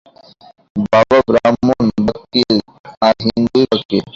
বাবা, 0.85 1.17
ব্রাহ্মই 1.27 1.89
বা 2.05 2.13
কে 2.31 2.43
আর 3.01 3.15
হিন্দুই 3.25 3.65
বা 3.69 3.77
কে। 3.89 3.97